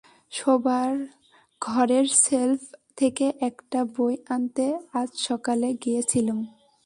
শোবার 0.31 0.91
ঘরের 1.61 2.05
শেলফ 2.23 2.61
থেকে 2.97 3.25
একটা 3.39 3.79
বই 3.95 4.15
আনতে 4.29 4.65
আজ 4.93 5.09
সকালে 5.27 5.69
গিয়েছিলুম। 5.83 6.39